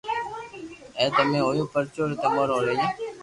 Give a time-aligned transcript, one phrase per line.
[1.01, 2.85] امي تمارو ھون پرڀو جي تمارو ھون رھيو